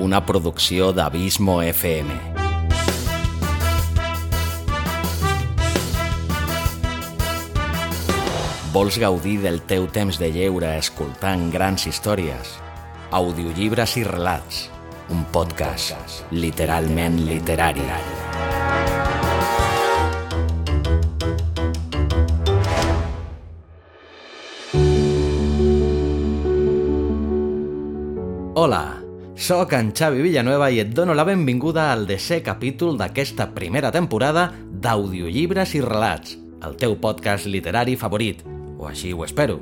[0.00, 2.14] una producció d'Abismo FM.
[8.72, 12.54] Vols gaudir del teu temps de lleure escoltant grans històries?
[13.12, 14.68] Audiollibres i relats.
[15.12, 17.84] Un podcast literalment literari.
[28.54, 28.99] Hola,
[29.40, 34.50] sóc en Xavi Villanueva i et dono la benvinguda al desè capítol d'aquesta primera temporada
[34.68, 38.42] d'Audiollibres i Relats, el teu podcast literari favorit,
[38.76, 39.56] o així ho espero.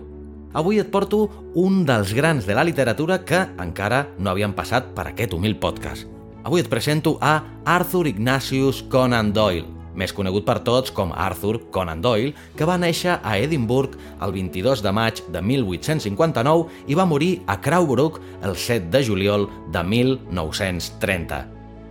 [0.59, 5.07] Avui et porto un dels grans de la literatura que encara no havien passat per
[5.13, 6.09] aquest humil podcast.
[6.43, 12.02] Avui et presento a Arthur Ignatius Conan Doyle, més conegut per tots com Arthur Conan
[12.05, 17.33] Doyle, que va néixer a Edimburg el 22 de maig de 1859 i va morir
[17.47, 21.42] a Crowborough el 7 de juliol de 1930.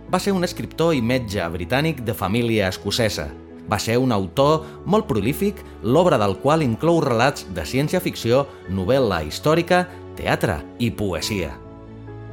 [0.08, 3.28] Va ser un escriptor i metge britànic de família escocesa.
[3.68, 9.84] Va ser un autor molt prolífic, l'obra del qual inclou relats de ciència-ficció, novel·la històrica,
[10.16, 11.67] teatre i poesia.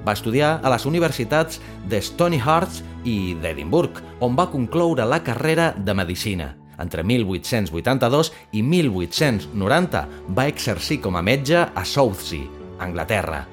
[0.05, 1.57] Va estudiar a les universitats
[1.89, 6.53] de Stony Hearts i d'Edimburg, on va concloure la carrera de Medicina.
[6.77, 10.05] Entre 1882 i 1890
[10.37, 13.45] va exercir com a metge a Southsea, Anglaterra.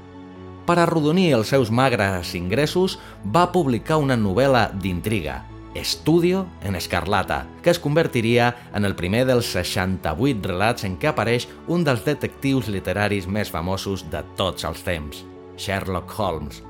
[0.67, 2.99] Per arrodonir els seus magres ingressos,
[3.35, 5.41] va publicar una novel·la d'intriga,
[5.75, 11.49] Estudio en Escarlata, que es convertiria en el primer dels 68 relats en què apareix
[11.67, 15.25] un dels detectius literaris més famosos de tots els temps,
[15.57, 16.63] Sherlock Holmes.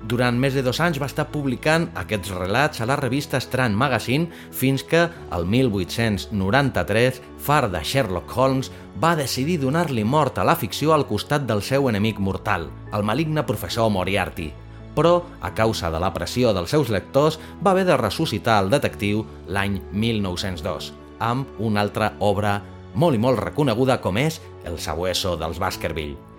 [0.00, 4.30] Durant més de dos anys va estar publicant aquests relats a la revista Strand Magazine
[4.56, 5.02] fins que,
[5.36, 8.70] el 1893, far de Sherlock Holmes
[9.02, 13.44] va decidir donar-li mort a la ficció al costat del seu enemic mortal, el maligne
[13.44, 14.48] professor Moriarty.
[14.96, 19.26] Però, a causa de la pressió dels seus lectors, va haver de ressuscitar el detectiu
[19.48, 22.56] l'any 1902, amb una altra obra
[22.94, 26.29] molt i molt reconeguda com és El sabueso dels Baskerville.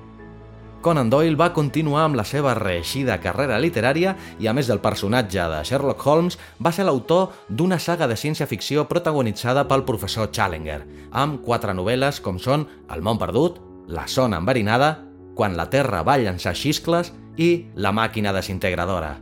[0.82, 5.44] Conan Doyle va continuar amb la seva reeixida carrera literària i, a més del personatge
[5.52, 10.80] de Sherlock Holmes, va ser l'autor d'una saga de ciència-ficció protagonitzada pel professor Challenger,
[11.14, 13.62] amb quatre novel·les com són El món perdut,
[13.94, 14.98] La zona enverinada,
[15.36, 19.20] Quan la Terra va llançar xiscles i La màquina desintegradora.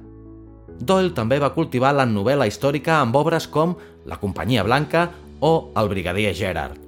[0.80, 5.10] Doyle també va cultivar la novel·la històrica amb obres com La companyia blanca
[5.42, 6.80] o El brigadier Gerard.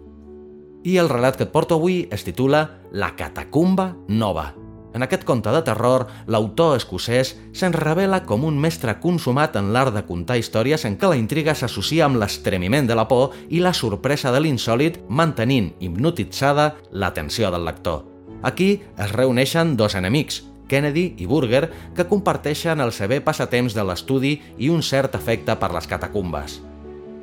[0.84, 4.61] I el relat que et porto avui es titula La catacumba nova.
[4.94, 9.94] En aquest conte de terror, l'autor escocès se'n revela com un mestre consumat en l'art
[9.96, 13.74] de contar històries en què la intriga s'associa amb l'estremiment de la por i la
[13.74, 18.04] sorpresa de l'insòlid, mantenint hipnotitzada l'atenció del lector.
[18.44, 24.38] Aquí es reuneixen dos enemics, Kennedy i Burger, que comparteixen el sever passatemps de l'estudi
[24.58, 26.62] i un cert afecte per les catacumbes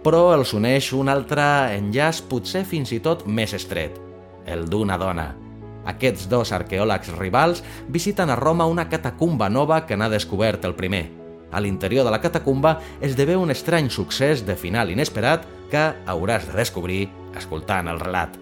[0.09, 1.45] però els uneix un altre
[1.77, 3.99] enllaç potser fins i tot més estret,
[4.47, 5.29] el d'una dona.
[5.89, 11.07] Aquests dos arqueòlegs rivals visiten a Roma una catacumba nova que n'ha descobert el primer.
[11.51, 16.59] A l'interior de la catacumba esdevé un estrany succés de final inesperat que hauràs de
[16.61, 18.37] descobrir escoltant el relat.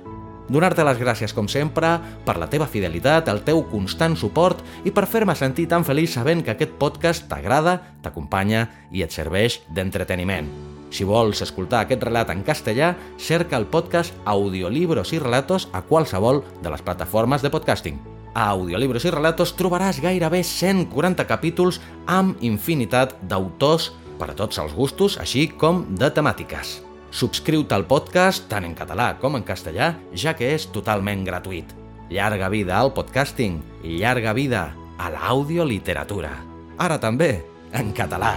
[0.46, 1.96] Donar-te les gràcies, com sempre,
[2.26, 6.44] per la teva fidelitat, el teu constant suport i per fer-me sentir tan feliç sabent
[6.46, 10.75] que aquest podcast t'agrada, t'acompanya i et serveix d'entreteniment.
[10.90, 16.42] Si vols escoltar aquest relat en castellà, cerca el podcast Audiolibros i Relatos a qualsevol
[16.62, 18.00] de les plataformes de podcasting.
[18.36, 24.74] A Audiolibros i Relatos trobaràs gairebé 140 capítols amb infinitat d'autors per a tots els
[24.76, 26.80] gustos, així com de temàtiques.
[27.16, 31.72] Subscriu-te al podcast tant en català com en castellà, ja que és totalment gratuït.
[32.12, 36.32] Llarga vida al podcasting i llarga vida a l'audioliteratura.
[36.78, 37.38] Ara també
[37.72, 38.36] en català.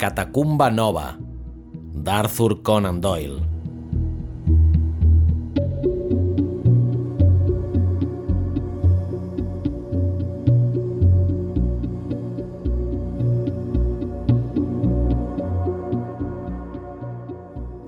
[0.00, 1.18] Catacumba nova,
[1.92, 3.42] d'Arthur Conan Doyle.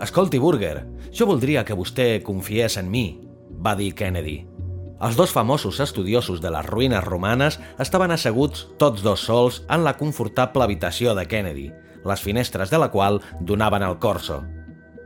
[0.03, 3.07] Escolti, Burger, jo voldria que vostè confiés en mi,
[3.65, 4.43] va dir Kennedy.
[5.01, 9.97] Els dos famosos estudiosos de les ruïnes romanes estaven asseguts tots dos sols en la
[9.97, 11.71] confortable habitació de Kennedy,
[12.05, 14.43] les finestres de la qual donaven al corso.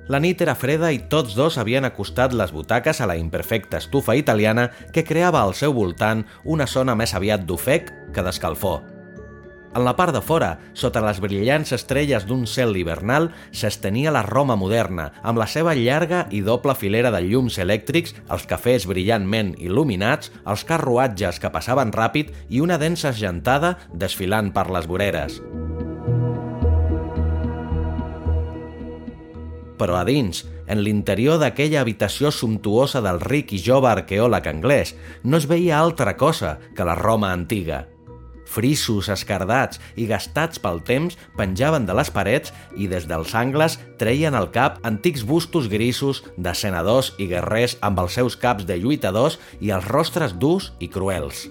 [0.08, 4.14] La nit era freda i tots dos havien acostat les butaques a la imperfecta estufa
[4.14, 8.84] italiana que creava al seu voltant una zona més aviat d'ofec que d'escalfor.
[9.76, 14.56] En la part de fora, sota les brillants estrelles d'un cel hivernal, s'estenia la Roma
[14.56, 20.32] moderna, amb la seva llarga i doble filera de llums elèctrics, els cafès brillantment il·luminats,
[20.46, 25.43] els carruatges que passaven ràpid i una densa gentada desfilant per les voreres.
[29.78, 34.94] Però a dins, en l'interior d'aquella habitació sumptuosa del ric i jove arqueòleg anglès,
[35.25, 37.84] no es veia altra cosa que la Roma antiga.
[38.46, 44.38] Frisos escardats i gastats pel temps penjaven de les parets i des dels angles treien
[44.38, 49.40] al cap antics bustos grisos de senadors i guerrers amb els seus caps de lluitadors
[49.61, 51.49] i els rostres durs i cruels.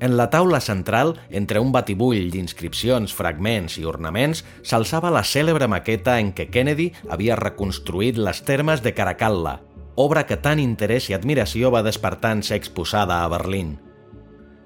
[0.00, 6.14] En la taula central, entre un batibull d'inscripcions, fragments i ornaments, s'alçava la cèlebre maqueta
[6.22, 9.58] en què Kennedy havia reconstruït les termes de Caracalla,
[10.00, 13.74] obra que tant interès i admiració va despertar en ser exposada a Berlín.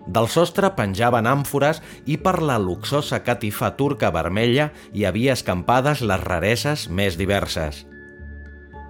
[0.06, 6.22] Del sostre penjaven àmfores i per la luxosa catifa turca vermella hi havia escampades les
[6.28, 7.82] rareses més diverses–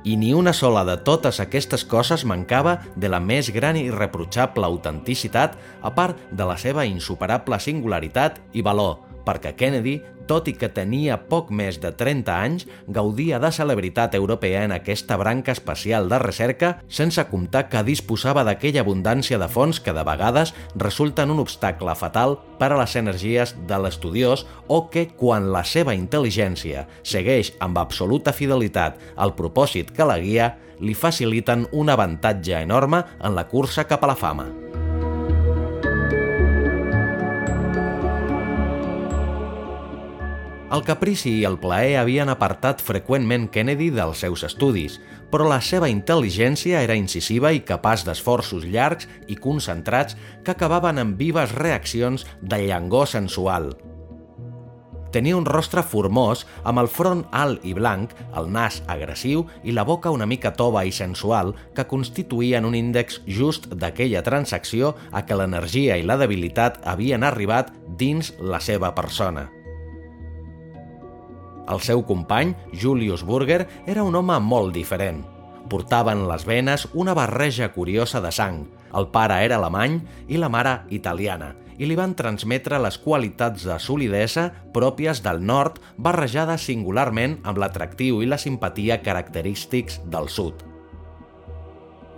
[0.05, 4.69] i ni una sola de totes aquestes coses mancava de la més gran i irreprotxable
[4.69, 9.99] autenticitat a part de la seva insuperable singularitat i valor, perquè Kennedy
[10.29, 15.19] tot i que tenia poc més de 30 anys, gaudia de celebritat europea en aquesta
[15.21, 20.55] branca especial de recerca, sense comptar que disposava d'aquella abundància de fons que de vegades
[20.77, 25.95] resulten un obstacle fatal per a les energies de l'estudiós o que, quan la seva
[25.97, 33.05] intel·ligència segueix amb absoluta fidelitat al propòsit que la guia, li faciliten un avantatge enorme
[33.21, 34.51] en la cursa cap a la fama.
[40.75, 44.97] El caprici i el plaer havien apartat freqüentment Kennedy dels seus estudis,
[45.31, 51.15] però la seva intel·ligència era incisiva i capaç d'esforços llargs i concentrats que acabaven en
[51.21, 53.71] vives reaccions de llangor sensual.
[55.15, 59.87] Tenia un rostre formós, amb el front alt i blanc, el nas agressiu i la
[59.87, 65.39] boca una mica tova i sensual que constituïen un índex just d'aquella transacció a què
[65.39, 69.53] l'energia i la debilitat havien arribat dins la seva persona.
[71.71, 75.23] El seu company, Julius Burger, era un home molt diferent.
[75.71, 78.67] Portava en les venes una barreja curiosa de sang.
[78.95, 83.79] El pare era alemany i la mare italiana, i li van transmetre les qualitats de
[83.83, 90.74] solidesa pròpies del nord barrejades singularment amb l'atractiu i la simpatia característics del sud.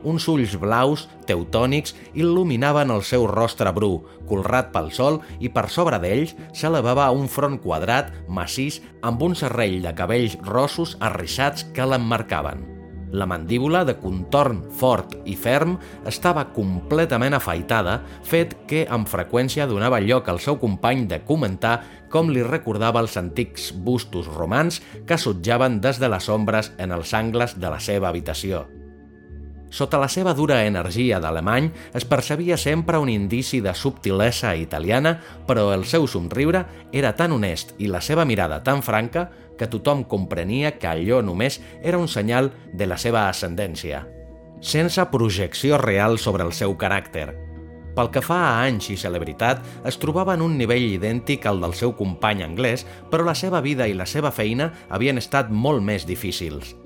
[0.05, 6.01] Uns ulls blaus, teutònics, il·luminaven el seu rostre bru, colrat pel sol, i per sobre
[6.03, 12.77] d'ells s'elevava un front quadrat, massís, amb un serrell de cabells rossos arrissats que l'emmarcaven.
[13.17, 15.77] La mandíbula, de contorn fort i ferm,
[16.09, 21.79] estava completament afaitada, fet que amb freqüència donava lloc al seu company de comentar
[22.11, 27.15] com li recordava els antics bustos romans que sotjaven des de les ombres en els
[27.15, 28.67] angles de la seva habitació.
[29.71, 31.67] Sota la seva dura energia d'alemany
[31.99, 35.17] es percebia sempre un indici de subtilesa italiana,
[35.47, 39.27] però el seu somriure era tan honest i la seva mirada tan franca
[39.59, 44.05] que tothom comprenia que allò només era un senyal de la seva ascendència,
[44.61, 47.33] sense projecció real sobre el seu caràcter.
[47.97, 51.75] Pel que fa a anys i celebritat, es trobava en un nivell idèntic al del
[51.75, 56.05] seu company anglès, però la seva vida i la seva feina havien estat molt més
[56.07, 56.77] difícils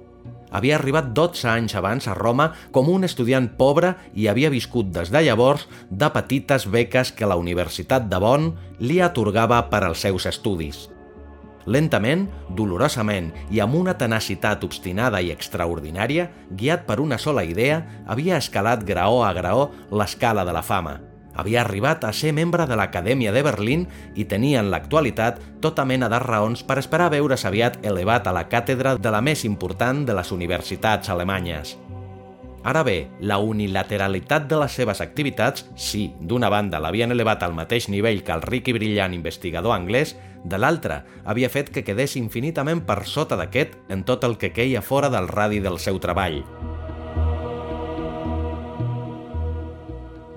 [0.51, 5.11] havia arribat 12 anys abans a Roma com un estudiant pobre i havia viscut des
[5.11, 10.27] de llavors de petites beques que la Universitat de Bonn li atorgava per als seus
[10.27, 10.89] estudis.
[11.67, 12.25] Lentament,
[12.57, 18.83] dolorosament i amb una tenacitat obstinada i extraordinària, guiat per una sola idea, havia escalat
[18.89, 20.99] graó a graó l'escala de la fama–
[21.41, 26.09] havia arribat a ser membre de l'Acadèmia de Berlín i tenia en l'actualitat tota mena
[26.13, 30.17] de raons per esperar veure's aviat elevat a la càtedra de la més important de
[30.17, 31.77] les universitats alemanyes.
[32.63, 37.89] Ara bé, la unilateralitat de les seves activitats, si d'una banda l'havien elevat al mateix
[37.89, 40.13] nivell que el ric i brillant investigador anglès,
[40.45, 44.85] de l'altra havia fet que quedés infinitament per sota d'aquest en tot el que queia
[44.85, 46.43] fora del radi del seu treball.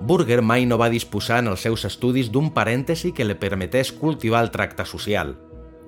[0.04, 4.42] Burger mai no va disposar en els seus estudis d'un parèntesi que li permetés cultivar
[4.44, 5.32] el tracte social.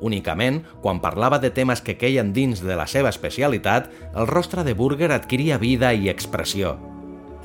[0.00, 4.72] Únicament, quan parlava de temes que queien dins de la seva especialitat, el rostre de
[4.72, 6.78] Burger adquiria vida i expressió.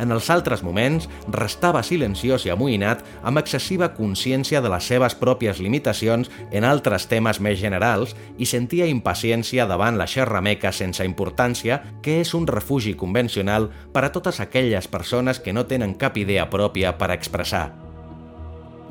[0.02, 5.62] En els altres moments, restava silenciós i amoïnat amb excessiva consciència de les seves pròpies
[5.62, 12.20] limitacions en altres temes més generals i sentia impaciència davant la xerrameca sense importància, que
[12.26, 16.98] és un refugi convencional per a totes aquelles persones que no tenen cap idea pròpia
[16.98, 17.91] per expressar.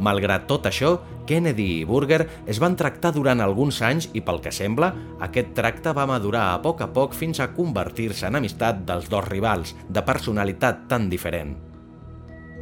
[0.01, 0.95] Malgrat tot això,
[1.29, 5.93] Kennedy i Burger es van tractar durant alguns anys i, pel que sembla, aquest tracte
[5.97, 10.03] va madurar a poc a poc fins a convertir-se en amistat dels dos rivals, de
[10.07, 11.59] personalitat tan diferent.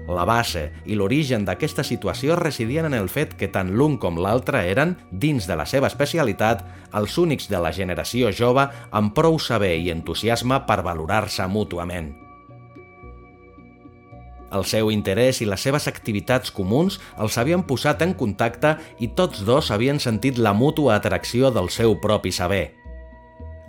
[0.08, 4.64] La base i l'origen d'aquesta situació residien en el fet que tant l'un com l'altre
[4.66, 6.64] eren, dins de la seva especialitat,
[6.96, 12.27] els únics de la generació jove amb prou saber i entusiasme per valorar-se mútuament.
[14.54, 19.44] El seu interès i les seves activitats comuns els havien posat en contacte i tots
[19.44, 22.72] dos havien sentit la mútua atracció del seu propi saber.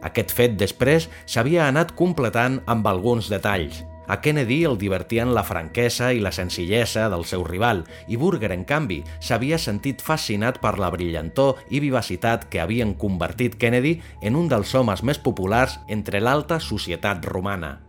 [0.08, 3.84] Aquest fet després s'havia anat completant amb alguns detalls.
[4.10, 8.64] A Kennedy el divertien la franquesa i la senzillesa del seu rival i Burger, en
[8.66, 14.50] canvi, s'havia sentit fascinat per la brillantor i vivacitat que havien convertit Kennedy en un
[14.50, 17.89] dels homes més populars entre l'alta societat romana.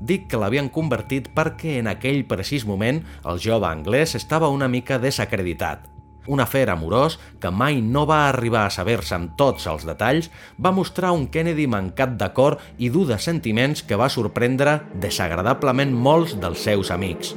[0.00, 4.98] Dic que l'havien convertit perquè en aquell precís moment el jove anglès estava una mica
[4.98, 5.84] desacreditat.
[6.30, 10.72] Un afer amorós, que mai no va arribar a saber-se amb tots els detalls, va
[10.72, 16.68] mostrar un Kennedy mancat d'acord i dur de sentiments que va sorprendre desagradablement molts dels
[16.68, 17.34] seus amics.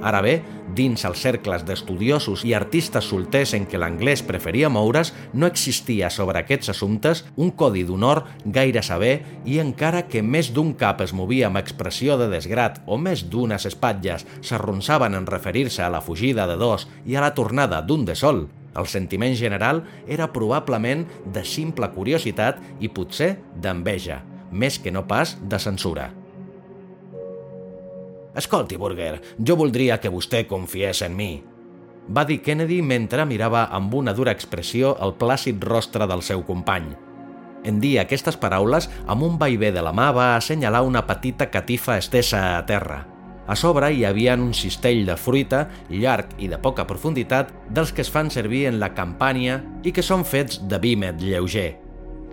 [0.00, 0.38] Ara bé,
[0.76, 6.40] dins els cercles d'estudiosos i artistes solters en què l'anglès preferia moure's, no existia sobre
[6.40, 11.50] aquests assumptes un codi d'honor gaire saber i encara que més d'un cap es movia
[11.50, 16.56] amb expressió de desgrat o més d'unes espatlles s'arronsaven en referir-se a la fugida de
[16.56, 21.04] dos i a la tornada d'un de sol, el sentiment general era probablement
[21.34, 26.10] de simple curiositat i potser d'enveja, més que no pas de censura.
[28.34, 31.32] Escolti, Burger, jo voldria que vostè confiés en mi.
[32.10, 36.92] Va dir Kennedy mentre mirava amb una dura expressió el plàcid rostre del seu company.
[37.64, 41.98] En dir aquestes paraules, amb un vaivé de la mà va assenyalar una petita catifa
[41.98, 43.02] estesa a terra.
[43.50, 48.06] A sobre hi havia un cistell de fruita, llarg i de poca profunditat, dels que
[48.06, 51.79] es fan servir en la campanya i que són fets de vímet lleuger.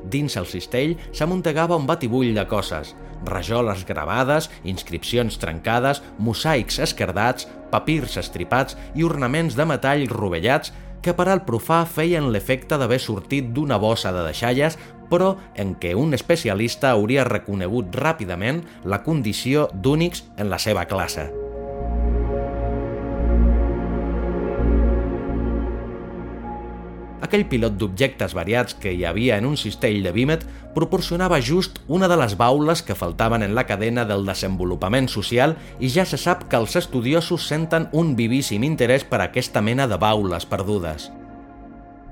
[0.08, 2.94] Dins el cistell s'amuntegava un batibull de coses,
[3.26, 11.28] rajoles gravades, inscripcions trencades, mosaics esquerdats, papirs estripats i ornaments de metall rovellats que per
[11.32, 14.78] al profà feien l'efecte d'haver sortit d'una bossa de deixalles,
[15.12, 21.30] però en què un especialista hauria reconegut ràpidament la condició d'únics en la seva classe.
[27.18, 30.44] Aquell pilot d'objectes variats que hi havia en un cistell de Vímet
[30.76, 35.90] proporcionava just una de les baules que faltaven en la cadena del desenvolupament social i
[35.90, 40.46] ja se sap que els estudiosos senten un vivíssim interès per aquesta mena de baules
[40.46, 41.10] perdudes.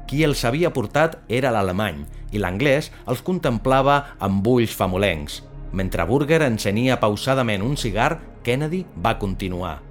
[0.09, 2.01] Qui els havia portat era l'alemany
[2.33, 5.43] i l'anglès els contemplava amb ulls famolencs.
[5.75, 9.84] Mentre Burger encenia pausadament un cigar, Kennedy va continuar.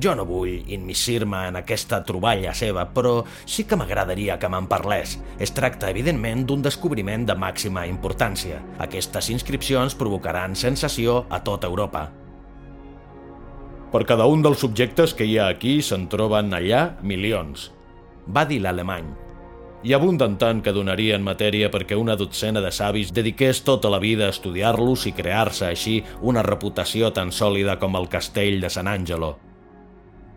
[0.00, 5.18] Jo no vull immissir-me en aquesta troballa seva, però sí que m'agradaria que me'n parlés.
[5.38, 8.62] Es tracta, evidentment, d'un descobriment de màxima importància.
[8.80, 12.06] Aquestes inscripcions provocaran sensació a tota Europa.
[13.92, 17.68] Per cada un dels subjectes que hi ha aquí se'n troben allà milions,
[18.24, 19.12] va dir l'alemany.
[19.82, 24.28] Hi abunden tant que donarien matèria perquè una dotzena de savis dediqués tota la vida
[24.28, 29.34] a estudiar-los i crear-se així una reputació tan sòlida com el castell de San Angelo.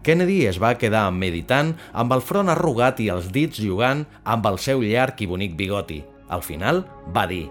[0.05, 4.59] Kennedy es va quedar meditant amb el front arrugat i els dits jugant amb el
[4.61, 6.03] seu llarg i bonic bigoti.
[6.29, 6.83] Al final
[7.15, 7.47] va dir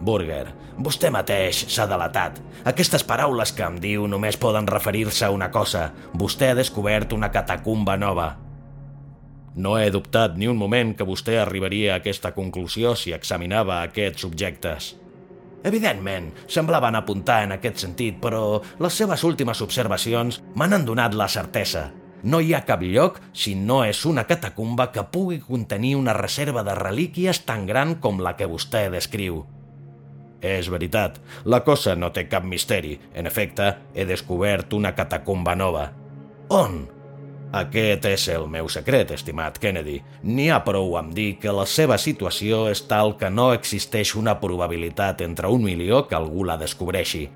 [0.00, 0.48] Burger,
[0.80, 2.40] vostè mateix s'ha delatat.
[2.68, 5.90] Aquestes paraules que em diu només poden referir-se a una cosa.
[6.12, 8.34] Vostè ha descobert una catacumba nova.
[9.56, 14.28] No he dubtat ni un moment que vostè arribaria a aquesta conclusió si examinava aquests
[14.28, 14.94] objectes.
[15.64, 21.90] Evidentment, semblaven apuntar en aquest sentit, però les seves últimes observacions m'han donat la certesa.
[22.22, 26.64] No hi ha cap lloc, si no és una catacumba, que pugui contenir una reserva
[26.66, 29.44] de relíquies tan gran com la que vostè descriu.
[30.40, 32.96] És veritat, la cosa no té cap misteri.
[33.14, 35.90] En efecte, he descobert una catacumba nova.
[36.48, 36.84] On?
[37.54, 40.00] Aquest és el meu secret, estimat Kennedy.
[40.26, 44.34] N'hi ha prou amb dir que la seva situació és tal que no existeix una
[44.40, 47.28] probabilitat entre un milió que algú la descobreixi.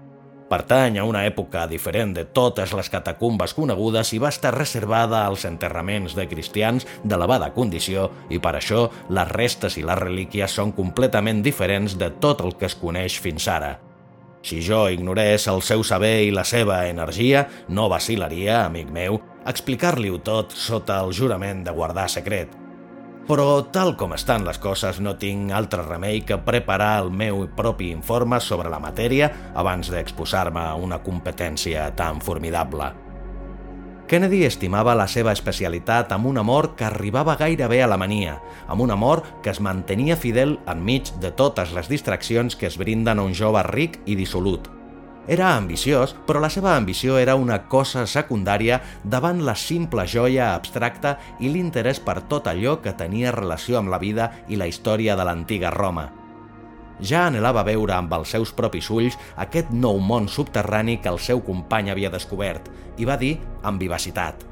[0.50, 5.44] Pertany a una època diferent de totes les catacumbes conegudes i va estar reservada als
[5.46, 11.44] enterraments de cristians d'elevada condició i per això les restes i les relíquies són completament
[11.46, 13.76] diferents de tot el que es coneix fins ara.
[14.42, 20.18] Si jo ignorés el seu saber i la seva energia, no vacilaria, amic meu, explicar-li-ho
[20.24, 22.56] tot sota el jurament de guardar secret.
[23.30, 27.92] Però, tal com estan les coses, no tinc altre remei que preparar el meu propi
[27.94, 32.90] informe sobre la matèria abans d'exposar-me a una competència tan formidable.
[34.10, 38.82] Kennedy estimava la seva especialitat amb un amor que arribava gairebé a la mania, amb
[38.82, 43.30] un amor que es mantenia fidel enmig de totes les distraccions que es brinden a
[43.30, 44.79] un jove ric i dissolut.
[45.28, 51.18] Era ambiciós, però la seva ambició era una cosa secundària davant la simple joia abstracta
[51.40, 55.28] i l'interès per tot allò que tenia relació amb la vida i la història de
[55.28, 56.08] l'antiga Roma
[57.00, 61.40] ja anhelava veure amb els seus propis ulls aquest nou món subterrani que el seu
[61.44, 64.46] company havia descobert, i va dir amb vivacitat.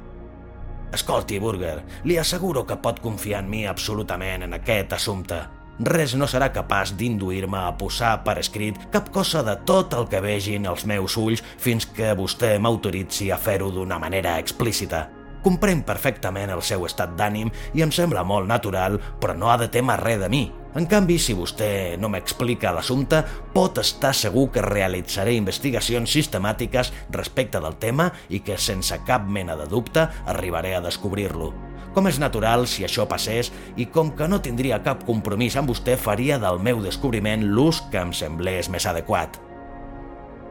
[0.95, 5.43] Escolti, Burger, li asseguro que pot confiar en mi absolutament en aquest assumpte.
[5.79, 10.19] Res no serà capaç d'induir-me a posar per escrit cap cosa de tot el que
[10.25, 15.05] vegin els meus ulls fins que vostè m'autoritzi a fer-ho d'una manera explícita.
[15.45, 19.71] Comprenc perfectament el seu estat d'ànim i em sembla molt natural, però no ha de
[19.71, 20.49] temer res de mi.
[20.75, 23.23] En canvi, si vostè no m'explica l'assumpte,
[23.55, 29.57] pot estar segur que realitzaré investigacions sistemàtiques respecte del tema i que, sense cap mena
[29.57, 31.68] de dubte, arribaré a descobrir-lo.
[31.95, 35.97] Com és natural si això passés i com que no tindria cap compromís amb vostè,
[35.97, 39.41] faria del meu descobriment l'ús que em semblés més adequat.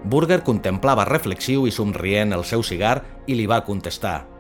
[0.08, 4.18] Burger contemplava reflexiu i somrient el seu cigar i li va contestar–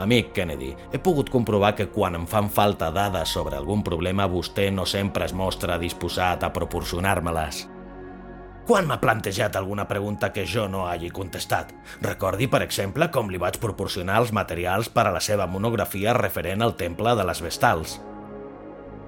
[0.00, 4.70] Amic Kennedy, he pogut comprovar que quan em fan falta dades sobre algun problema vostè
[4.72, 7.66] no sempre es mostra disposat a proporcionar-me-les.
[8.70, 11.72] Quan m'ha plantejat alguna pregunta que jo no hagi contestat?
[12.04, 16.62] Recordi, per exemple, com li vaig proporcionar els materials per a la seva monografia referent
[16.62, 17.96] al temple de les Vestals.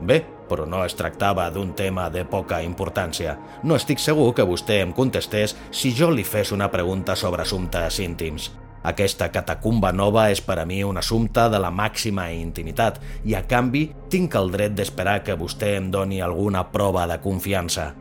[0.02, 0.18] Bé,
[0.50, 3.36] però no es tractava d'un tema de poca importància.
[3.62, 8.02] No estic segur que vostè em contestés si jo li fes una pregunta sobre assumptes
[8.02, 8.50] íntims.
[8.82, 13.46] Aquesta catacumba nova és per a mi un assumpte de la màxima intimitat i, a
[13.46, 17.92] canvi, tinc el dret d'esperar que vostè em doni alguna prova de confiança.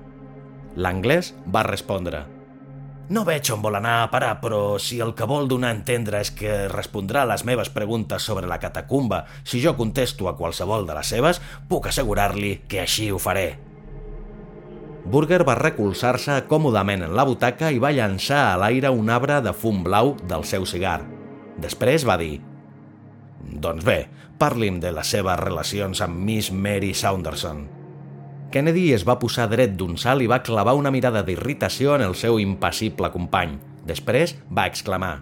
[0.75, 2.25] L'anglès va respondre
[3.11, 6.21] no veig on vol anar a parar, però si el que vol donar a entendre
[6.23, 10.87] és que respondrà a les meves preguntes sobre la catacumba si jo contesto a qualsevol
[10.87, 13.59] de les seves, puc assegurar-li que així ho faré.
[15.03, 19.51] Burger va recolzar-se còmodament en la butaca i va llançar a l'aire un arbre de
[19.51, 21.01] fum blau del seu cigar.
[21.59, 22.37] Després va dir
[23.41, 23.99] «Doncs bé,
[24.39, 27.80] parli'm de les seves relacions amb Miss Mary Saunderson».
[28.51, 32.17] Kennedy es va posar dret d'un salt i va clavar una mirada d'irritació en el
[32.19, 33.55] seu impassible company.
[33.87, 35.21] Després va exclamar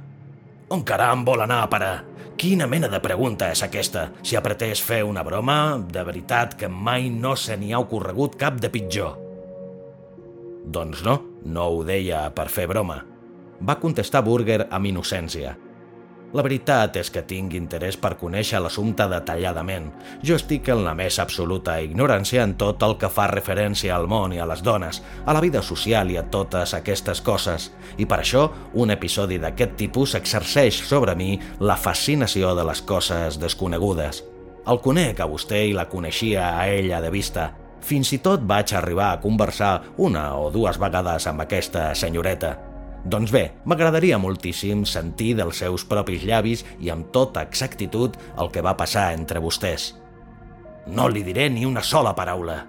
[0.74, 1.94] «On caram vol anar a parar?
[2.40, 4.08] Quina mena de pregunta és aquesta?
[4.26, 8.38] Si ha pretès fer una broma, de veritat que mai no se n'hi ha ocorregut
[8.42, 9.16] cap de pitjor».
[10.66, 11.16] Doncs no,
[11.46, 13.00] no ho deia per fer broma.
[13.62, 15.56] Va contestar Burger amb innocència.
[16.30, 19.88] La veritat és que tinc interès per conèixer l'assumpte detalladament.
[20.22, 24.36] Jo estic en la més absoluta ignorància en tot el que fa referència al món
[24.36, 28.22] i a les dones, a la vida social i a totes aquestes coses, i per
[28.22, 28.46] això
[28.78, 34.22] un episodi d'aquest tipus exerceix sobre mi la fascinació de les coses desconegudes.
[34.70, 37.50] El conec a vostè i la coneixia a ella de vista,
[37.82, 42.69] fins i tot vaig arribar a conversar una o dues vegades amb aquesta senyoreta.
[43.06, 48.64] Doncs bé, m'agradaria moltíssim sentir dels seus propis llavis i amb tota exactitud el que
[48.66, 49.94] va passar entre vostès.
[50.88, 52.66] No li diré ni una sola paraula.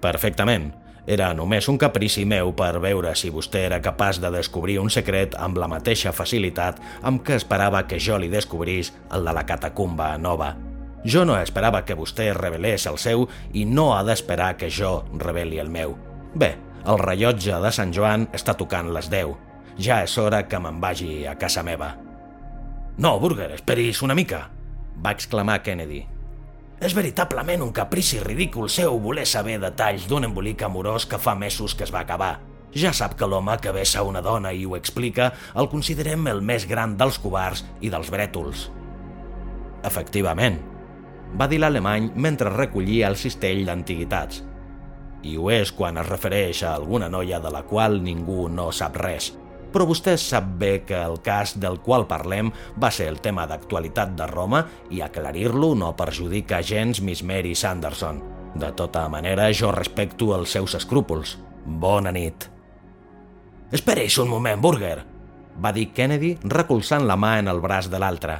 [0.00, 0.72] Perfectament.
[1.06, 5.36] Era només un caprici meu per veure si vostè era capaç de descobrir un secret
[5.38, 10.16] amb la mateixa facilitat amb què esperava que jo li descobrís el de la catacumba
[10.18, 10.56] nova.
[11.06, 15.62] Jo no esperava que vostè revelés el seu i no ha d'esperar que jo reveli
[15.62, 15.94] el meu.
[16.34, 19.32] Bé, el rellotge de Sant Joan està tocant les 10.
[19.82, 21.96] Ja és hora que me'n vagi a casa meva.
[22.96, 24.46] No, Burger, esperis una mica,
[25.02, 26.04] va exclamar Kennedy.
[26.80, 31.74] És veritablement un caprici ridícul seu voler saber detalls d'un embolic amorós que fa mesos
[31.74, 32.36] que es va acabar.
[32.76, 36.68] Ja sap que l'home que vessa una dona i ho explica el considerem el més
[36.68, 38.66] gran dels covards i dels brètols.
[39.88, 40.60] Efectivament,
[41.36, 44.44] va dir l'alemany mentre recollia el cistell d'antiguitats.
[45.26, 48.98] I ho és quan es refereix a alguna noia de la qual ningú no sap
[49.00, 49.32] res.
[49.72, 54.14] Però vostè sap bé que el cas del qual parlem va ser el tema d'actualitat
[54.16, 54.62] de Roma
[54.94, 58.22] i aclarir-lo no perjudica gens Miss Mary Sanderson.
[58.56, 61.36] De tota manera, jo respecto els seus escrúpols.
[61.66, 62.48] Bona nit.
[63.74, 65.00] Espereix un moment, Burger,
[65.60, 68.36] va dir Kennedy recolzant la mà en el braç de l'altre.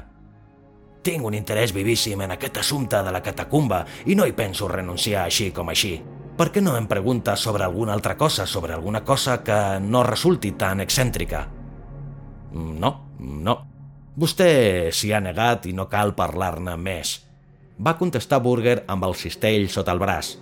[1.06, 5.26] Tinc un interès vivíssim en aquest assumpte de la catacumba i no hi penso renunciar
[5.26, 5.98] així com així.
[6.36, 10.50] Per què no em pregunta sobre alguna altra cosa, sobre alguna cosa que no resulti
[10.52, 11.46] tan excèntrica?
[12.52, 13.54] No, no.
[14.20, 14.50] Vostè
[14.92, 17.14] s'hi ha negat i no cal parlar-ne més.
[17.80, 20.34] Va contestar Burger amb el cistell sota el braç.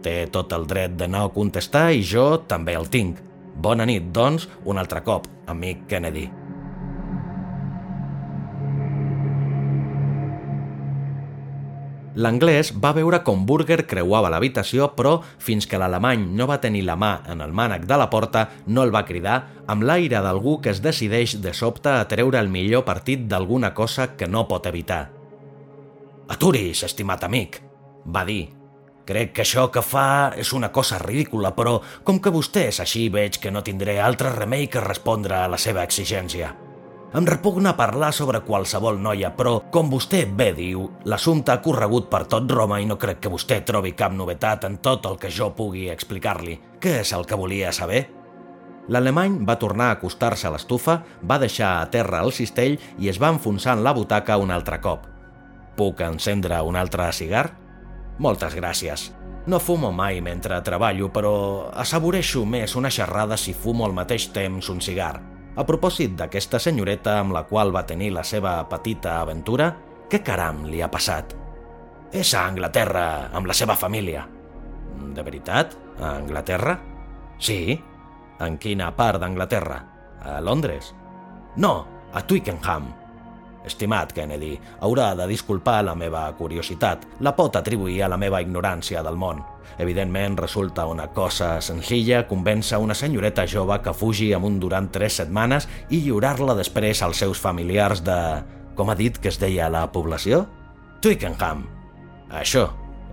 [0.00, 3.20] Té tot el dret de no contestar i jo també el tinc.
[3.58, 6.28] Bona nit, doncs, un altre cop, amic Kennedy.
[12.16, 16.96] L'anglès va veure com Burger creuava l'habitació, però fins que l'alemany no va tenir la
[16.96, 20.72] mà en el mànec de la porta, no el va cridar amb l'aire d'algú que
[20.72, 25.08] es decideix de sobte a treure el millor partit d'alguna cosa que no pot evitar.
[26.28, 27.60] Aturis, estimat amic,
[28.06, 28.48] va dir.
[29.08, 33.08] Crec que això que fa és una cosa ridícula, però com que vostè és així,
[33.08, 36.67] veig que no tindré altre remei que respondre a la seva exigència.
[37.16, 42.26] Em repugna parlar sobre qualsevol noia, però, com vostè bé diu, l'assumpte ha corregut per
[42.28, 45.48] tot Roma i no crec que vostè trobi cap novetat en tot el que jo
[45.56, 46.58] pugui explicar-li.
[46.76, 48.02] Què és el que volia saber?
[48.92, 53.20] L'alemany va tornar a acostar-se a l'estufa, va deixar a terra el cistell i es
[53.20, 55.08] va enfonsar en la butaca un altre cop.
[55.80, 57.46] Puc encendre un altre cigar?
[58.18, 59.08] Moltes gràcies.
[59.48, 61.34] No fumo mai mentre treballo, però
[61.72, 65.37] assaboreixo més una xerrada si fumo al mateix temps un cigar.
[65.58, 69.72] A propòsit d'aquesta senyoreta amb la qual va tenir la seva petita aventura,
[70.06, 71.34] què caram li ha passat?
[72.14, 74.22] És a Anglaterra, amb la seva família.
[75.16, 75.74] De veritat?
[75.98, 76.76] A Anglaterra?
[77.42, 77.74] Sí.
[78.38, 79.80] En quina part d'Anglaterra?
[80.22, 80.92] A Londres?
[81.58, 81.72] No,
[82.14, 82.86] a Twickenham,
[83.68, 87.04] Estimat Kennedy, haurà de disculpar la meva curiositat.
[87.20, 89.44] La pot atribuir a la meva ignorància del món.
[89.78, 95.68] Evidentment, resulta una cosa senzilla convèncer una senyoreta jove que fugi amunt durant tres setmanes
[95.90, 98.18] i lliurar-la després als seus familiars de...
[98.78, 100.44] Com ha dit que es deia la població?
[101.02, 101.64] Twickenham.
[102.30, 102.68] Això,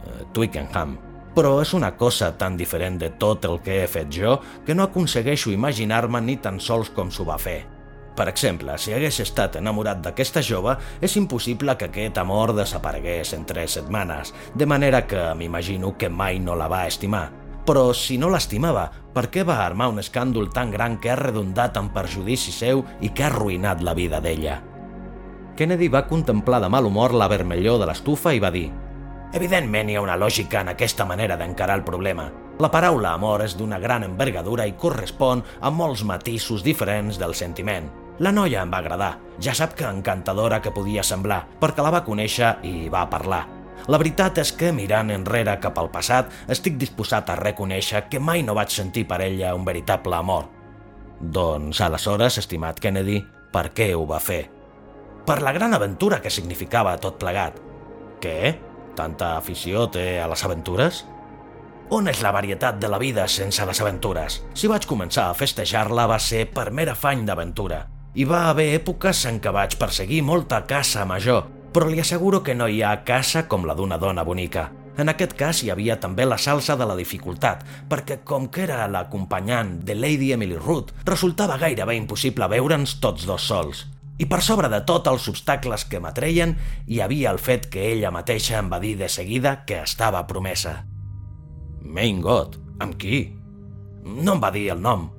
[0.06, 0.98] eh, Twickenham.
[1.36, 4.86] Però és una cosa tan diferent de tot el que he fet jo que no
[4.88, 7.75] aconsegueixo imaginar-me ni tan sols com s'ho va fer.
[8.16, 13.44] Per exemple, si hagués estat enamorat d'aquesta jove, és impossible que aquest amor desaparegués en
[13.46, 17.28] tres setmanes, de manera que m'imagino que mai no la va estimar.
[17.66, 21.76] Però si no l'estimava, per què va armar un escàndol tan gran que ha redundat
[21.82, 24.62] en perjudici seu i que ha arruïnat la vida d'ella?
[25.56, 28.70] Kennedy va contemplar de mal humor la vermellor de l'estufa i va dir
[29.36, 32.30] Evidentment hi ha una lògica en aquesta manera d'encarar el problema.
[32.64, 37.90] La paraula amor és d'una gran envergadura i correspon a molts matisos diferents del sentiment.
[38.24, 42.06] La noia em va agradar, ja sap que encantadora que podia semblar, perquè la va
[42.06, 43.42] conèixer i va parlar.
[43.92, 48.42] La veritat és que, mirant enrere cap al passat, estic disposat a reconèixer que mai
[48.42, 50.48] no vaig sentir per ella un veritable amor.
[51.20, 53.20] Doncs, aleshores, estimat Kennedy,
[53.52, 54.46] per què ho va fer?
[55.26, 57.60] Per la gran aventura que significava tot plegat.
[58.24, 58.54] Què?
[58.96, 61.02] Tanta afició té a les aventures?
[61.92, 64.40] On és la varietat de la vida sense les aventures?
[64.56, 67.84] Si vaig començar a festejar-la va ser per mer afany d'aventura.
[68.16, 71.42] Hi va haver èpoques en què vaig perseguir molta caça major,
[71.76, 74.70] però li asseguro que no hi ha caça com la d'una dona bonica.
[74.96, 78.86] En aquest cas hi havia també la salsa de la dificultat, perquè com que era
[78.88, 83.84] l'acompanyant de Lady Emily Root, resultava gairebé impossible veure'ns tots dos sols.
[84.16, 86.56] I per sobre de tot els obstacles que m'atreien,
[86.88, 90.86] hi havia el fet que ella mateixa em va dir de seguida que estava promesa.
[91.84, 93.26] Mein Gott, amb qui?
[94.08, 95.10] No em va dir el nom,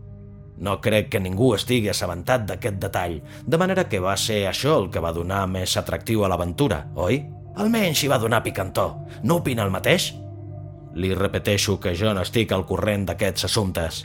[0.58, 4.90] no crec que ningú estigui assabentat d'aquest detall, de manera que va ser això el
[4.90, 7.22] que va donar més atractiu a l'aventura, oi?
[7.56, 8.90] Almenys hi va donar picantó.
[9.24, 10.10] No opina el mateix?
[10.96, 14.04] Li repeteixo que jo no estic al corrent d'aquests assumptes.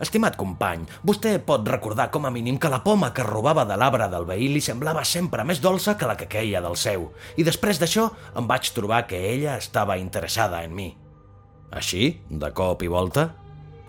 [0.00, 4.06] Estimat company, vostè pot recordar com a mínim que la poma que robava de l'arbre
[4.08, 7.82] del veí li semblava sempre més dolça que la que queia del seu, i després
[7.82, 8.06] d'això
[8.40, 10.88] em vaig trobar que ella estava interessada en mi.
[11.70, 13.28] Així, de cop i volta?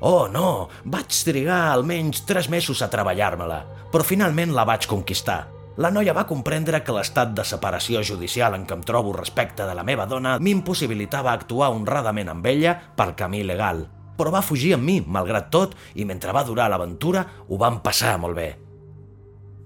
[0.02, 3.60] Oh, no, vaig trigar almenys tres mesos a treballar-me-la,
[3.94, 5.44] però finalment la vaig conquistar.
[5.78, 9.76] La noia va comprendre que l'estat de separació judicial en què em trobo respecte de
[9.78, 13.86] la meva dona m'impossibilitava actuar honradament amb ella pel camí legal,
[14.18, 18.18] però va fugir amb mi, malgrat tot, i mentre va durar l'aventura ho vam passar
[18.22, 18.50] molt bé.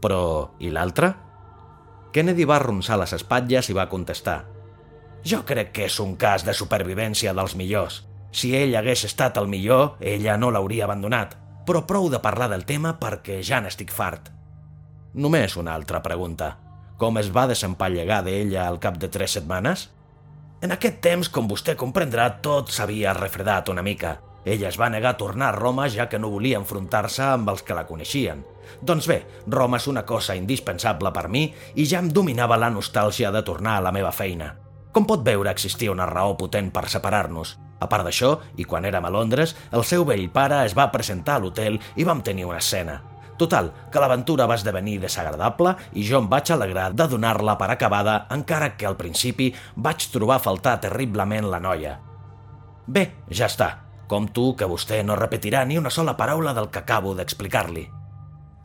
[0.04, 1.14] Però, i l'altre?
[2.12, 4.42] Kennedy va arronsar les espatlles i va contestar.
[5.26, 8.04] Jo crec que és un cas de supervivència dels millors.
[8.36, 12.66] Si ell hagués estat el millor, ella no l'hauria abandonat, però prou de parlar del
[12.68, 14.28] tema perquè ja n'estic fart.
[15.16, 16.58] Només una altra pregunta.
[17.00, 19.88] Com es va desempallegar d'ella al cap de tres setmanes?
[20.64, 24.18] En aquest temps, com vostè comprendrà, tot s'havia refredat una mica.
[24.46, 27.64] Ella es va negar a tornar a Roma ja que no volia enfrontar-se amb els
[27.64, 28.44] que la coneixien.
[28.82, 33.32] Doncs bé, Roma és una cosa indispensable per mi i ja em dominava la nostàlgia
[33.32, 34.52] de tornar a la meva feina.
[34.92, 37.56] Com pot veure, existia una raó potent per separar-nos.
[37.80, 41.36] A part d'això, i quan érem a Londres, el seu vell pare es va presentar
[41.36, 43.02] a l'hotel i vam tenir una escena.
[43.36, 48.22] Total, que l'aventura va esdevenir desagradable i jo em vaig alegrar de donar-la per acabada,
[48.32, 51.98] encara que al principi vaig trobar a faltar terriblement la noia.
[52.88, 53.72] Bé, ja està.
[54.08, 57.88] Compto que vostè no repetirà ni una sola paraula del que acabo d'explicar-li.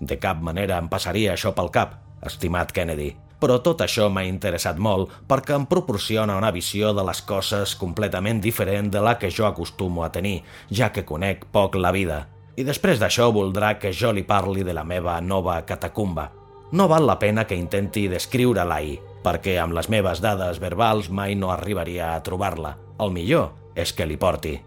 [0.00, 4.78] De cap manera em passaria això pel cap, estimat Kennedy, però tot això m'ha interessat
[4.78, 9.46] molt perquè em proporciona una visió de les coses completament diferent de la que jo
[9.48, 12.26] acostumo a tenir, ja que conec poc la vida.
[12.56, 16.30] I després d'això voldrà que jo li parli de la meva nova catacumba.
[16.72, 21.34] No val la pena que intenti descriure-la ahir, perquè amb les meves dades verbals mai
[21.34, 22.76] no arribaria a trobar-la.
[23.00, 24.58] El millor és que li porti.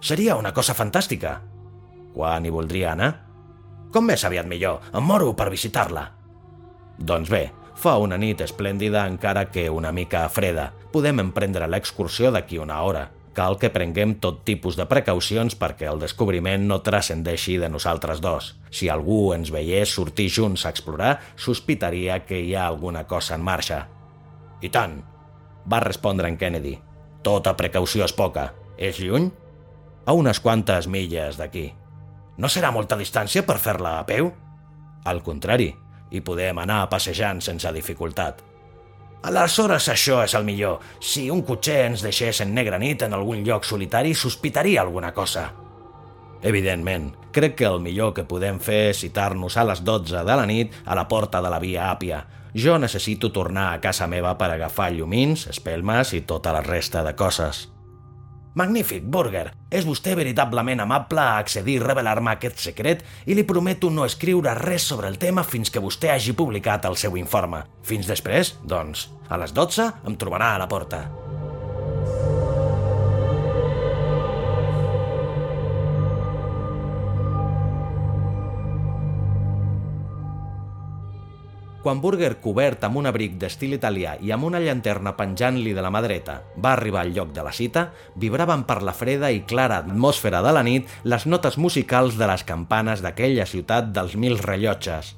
[0.00, 1.38] Seria una cosa fantàstica.
[2.14, 3.10] Quan hi voldria anar?
[3.90, 6.04] Com més aviat millor, em moro per visitar-la.
[6.98, 7.48] Doncs bé,
[7.78, 10.72] fa una nit esplèndida encara que una mica freda.
[10.92, 13.04] Podem emprendre l'excursió d'aquí una hora.
[13.38, 18.56] Cal que prenguem tot tipus de precaucions perquè el descobriment no transcendeixi de nosaltres dos.
[18.74, 23.46] Si algú ens veiés sortir junts a explorar, sospitaria que hi ha alguna cosa en
[23.46, 23.84] marxa.
[24.60, 24.98] I tant,
[25.70, 26.74] va respondre en Kennedy.
[27.22, 28.50] Tota precaució és poca.
[28.76, 29.30] És lluny?
[30.06, 31.68] A unes quantes milles d'aquí.
[32.38, 34.32] No serà molta distància per fer-la a peu?
[35.06, 35.72] Al contrari,
[36.10, 38.42] hi podem anar passejant sense dificultat.
[39.28, 40.78] Aleshores això és el millor.
[41.02, 45.48] Si un cotxer ens deixés en negra nit en algun lloc solitari, sospitaria alguna cosa.
[46.42, 50.46] Evidentment, crec que el millor que podem fer és citar-nos a les 12 de la
[50.46, 52.22] nit a la porta de la Via Àpia.
[52.54, 57.16] Jo necessito tornar a casa meva per agafar llumins, espelmes i tota la resta de
[57.18, 57.66] coses.
[58.58, 59.52] Magnífic, Burger.
[59.70, 64.56] És vostè veritablement amable a accedir i revelar-me aquest secret i li prometo no escriure
[64.58, 67.62] res sobre el tema fins que vostè hagi publicat el seu informe.
[67.86, 71.04] Fins després, doncs, a les 12 em trobarà a la porta.
[81.88, 85.88] Quan Burger, cobert amb un abric d'estil italià i amb una llanterna penjant-li de la
[85.88, 89.78] mà dreta, va arribar al lloc de la cita, vibraven per la freda i clara
[89.80, 95.14] atmosfera de la nit les notes musicals de les campanes d'aquella ciutat dels mil rellotges.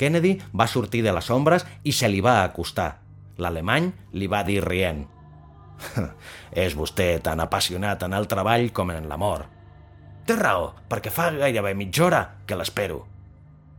[0.00, 2.88] Kennedy va sortir de les ombres i se li va acostar.
[3.36, 5.04] L'alemany li va dir rient.
[6.64, 9.44] És vostè tan apassionat en el treball com en l'amor.
[10.24, 13.04] Té raó, perquè fa gairebé mitja hora que l'espero.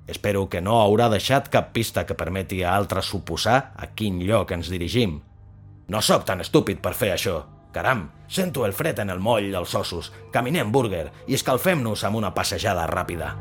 [0.09, 4.49] Espero que no haurà deixat cap pista que permeti a altres suposar a quin lloc
[4.55, 5.19] ens dirigim.
[5.89, 7.43] No sóc tan estúpid per fer això.
[7.75, 10.09] Caram, sento el fred en el moll dels ossos.
[10.33, 13.35] Caminem, Burger, i escalfem-nos amb una passejada ràpida.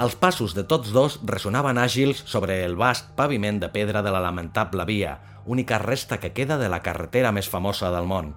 [0.00, 4.24] Els passos de tots dos ressonaven àgils sobre el vast paviment de pedra de la
[4.24, 8.36] lamentable via, única resta que queda de la carretera més famosa del món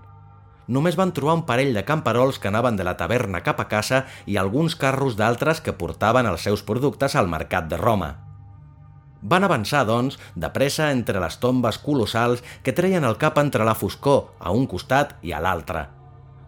[0.71, 4.05] només van trobar un parell de camperols que anaven de la taverna cap a casa
[4.25, 8.11] i alguns carros d'altres que portaven els seus productes al mercat de Roma.
[9.21, 13.75] Van avançar, doncs, de pressa entre les tombes colossals que treien el cap entre la
[13.75, 15.89] foscor a un costat i a l'altre.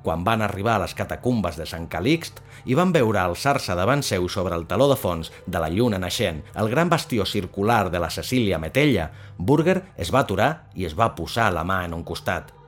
[0.03, 4.25] Quan van arribar a les catacumbes de Sant Calixt i van veure alçar-se davant seu
[4.31, 8.09] sobre el taló de fons de la lluna naixent el gran bastió circular de la
[8.09, 12.51] Cecília Metella, Burger es va aturar i es va posar la mà en un costat–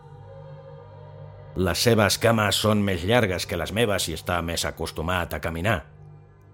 [1.55, 5.77] les seves cames són més llargues que les meves i està més acostumat a caminar.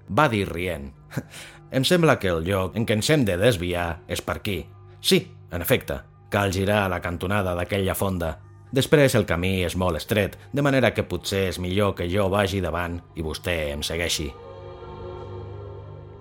[0.10, 0.92] Va dir rient.
[1.72, 4.60] Em sembla que el lloc en què ens hem de desviar és per aquí.
[5.00, 8.34] Sí, en efecte, cal girar a la cantonada d'aquella fonda.
[8.72, 12.60] Després el camí és molt estret, de manera que potser és millor que jo vagi
[12.62, 14.28] davant i vostè em segueixi.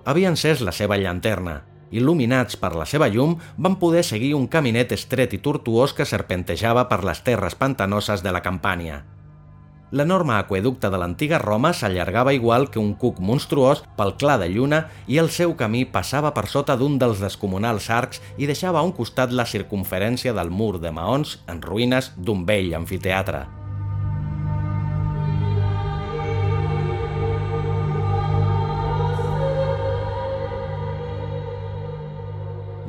[0.07, 1.59] Havia encès la seva llanterna
[1.91, 6.87] il·luminats per la seva llum, van poder seguir un caminet estret i tortuós que serpentejava
[6.89, 9.03] per les terres pantanoses de la Campània.
[9.91, 14.85] L'enorme aqueducte de l'antiga Roma s'allargava igual que un cuc monstruós pel clar de lluna
[15.11, 18.95] i el seu camí passava per sota d'un dels descomunals arcs i deixava a un
[18.95, 23.60] costat la circunferència del mur de maons en ruïnes d'un vell anfiteatre.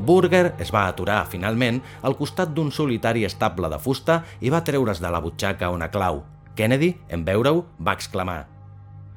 [0.03, 5.01] Burger es va aturar, finalment, al costat d'un solitari estable de fusta i va treure's
[5.01, 6.23] de la butxaca una clau.
[6.59, 8.43] Kennedy, en veure-ho, va exclamar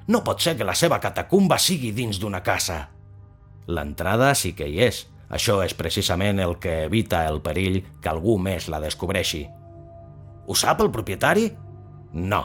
[0.07, 2.85] «No pot ser que la seva catacumba sigui dins d'una casa!»
[3.65, 5.05] L'entrada sí que hi és.
[5.33, 9.41] Això és precisament el que evita el perill que algú més la descobreixi.
[10.45, 11.47] Ho sap el propietari?
[12.13, 12.43] No.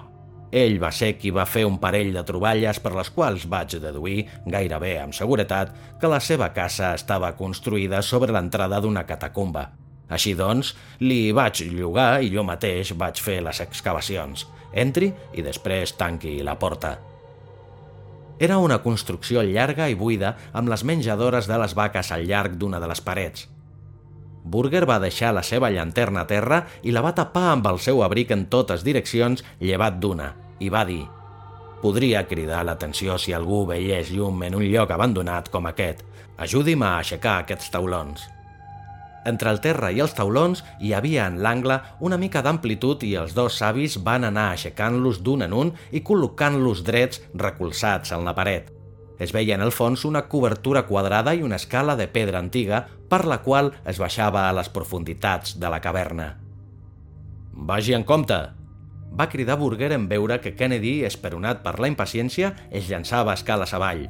[0.51, 4.25] Ell va ser qui va fer un parell de troballes per les quals vaig deduir,
[4.47, 9.69] gairebé amb seguretat, que la seva casa estava construïda sobre l'entrada d'una catacumba.
[10.11, 10.73] Així doncs,
[11.07, 14.49] li vaig llogar i jo mateix vaig fer les excavacions.
[14.75, 16.97] Entri i després tanqui la porta.
[18.41, 22.81] Era una construcció llarga i buida amb les menjadores de les vaques al llarg d'una
[22.83, 23.47] de les parets.
[24.45, 28.03] Burger va deixar la seva llanterna a terra i la va tapar amb el seu
[28.03, 31.05] abric en totes direccions, llevat d'una, i va dir
[31.81, 36.05] «Podria cridar l'atenció si algú veiés llum en un lloc abandonat com aquest.
[36.37, 38.27] Ajudi'm a aixecar aquests taulons».
[39.29, 43.37] Entre el terra i els taulons hi havia en l'angle una mica d'amplitud i els
[43.37, 48.80] dos savis van anar aixecant-los d'un en un i col·locant-los drets recolzats en la paret.
[49.21, 53.27] Es veia en el fons una cobertura quadrada i una escala de pedra antiga per
[53.29, 56.33] la qual es baixava a les profunditats de la caverna.
[57.53, 58.41] «Vagi en compte!»
[59.11, 64.07] va cridar Burger en veure que Kennedy, esperonat per la impaciència, es llançava escales avall.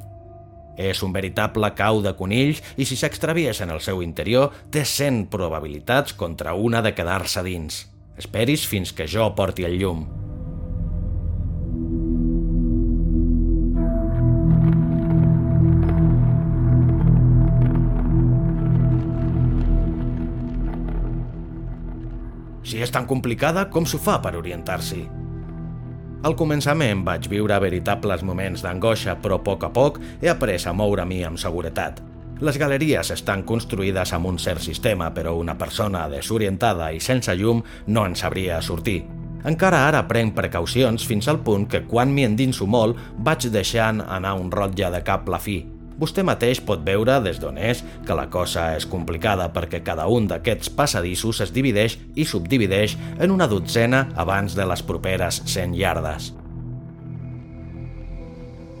[0.77, 5.25] És un veritable cau de conills i si s'extravies en el seu interior té 100
[5.33, 7.85] probabilitats contra una de quedar-se dins.
[8.17, 10.20] Esperis fins que jo porti el llum.
[22.63, 25.01] Si és tan complicada, com s'ho fa per orientar-s'hi?
[26.21, 30.73] Al començament vaig viure veritables moments d'angoixa, però a poc a poc he après a
[30.73, 32.03] moure-m'hi amb seguretat.
[32.41, 37.61] Les galeries estan construïdes amb un cert sistema, però una persona desorientada i sense llum
[37.87, 39.01] no en sabria sortir.
[39.45, 44.35] Encara ara prenc precaucions fins al punt que quan m'hi endinso molt vaig deixant anar
[44.37, 45.63] un rotlle de cap la fi,
[46.01, 50.25] Vostè mateix pot veure des d'on és que la cosa és complicada perquè cada un
[50.31, 56.31] d'aquests passadissos es divideix i subdivideix en una dotzena abans de les properes 100 llardes.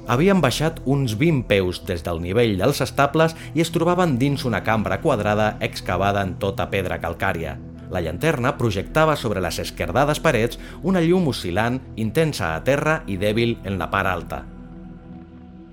[0.09, 4.63] Havien baixat uns 20 peus des del nivell dels estables i es trobaven dins una
[4.65, 7.53] cambra quadrada excavada en tota pedra calcària.
[7.91, 13.59] La llanterna projectava sobre les esquerdades parets una llum oscil·lant, intensa a terra i dèbil
[13.63, 14.41] en la part alta.